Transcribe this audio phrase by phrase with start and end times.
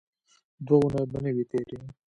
[0.65, 1.77] دوه اوونۍ به نه وې تېرې.